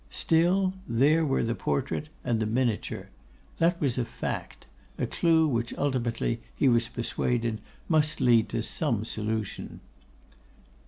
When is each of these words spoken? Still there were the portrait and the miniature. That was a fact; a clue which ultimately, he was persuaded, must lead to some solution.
Still 0.09 0.73
there 0.87 1.23
were 1.23 1.43
the 1.43 1.53
portrait 1.53 2.09
and 2.23 2.39
the 2.39 2.47
miniature. 2.47 3.09
That 3.59 3.79
was 3.79 3.99
a 3.99 4.03
fact; 4.03 4.65
a 4.97 5.05
clue 5.05 5.47
which 5.47 5.75
ultimately, 5.77 6.41
he 6.55 6.67
was 6.67 6.87
persuaded, 6.87 7.61
must 7.87 8.19
lead 8.19 8.49
to 8.49 8.63
some 8.63 9.05
solution. 9.05 9.79